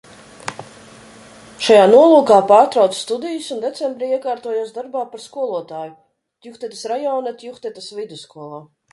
Šajā 1.65 1.81
nolūkā 1.89 2.37
pārtraucu 2.51 2.97
studijas 2.99 3.49
un 3.55 3.61
decembrī 3.65 4.09
iekārtojos 4.17 4.71
darbā 4.77 5.03
par 5.11 5.23
skolotāju 5.25 5.93
Tjuhtetas 6.47 6.81
rajona 6.93 7.35
Tjuhtetas 7.43 7.91
vidusskolā. 7.99 8.63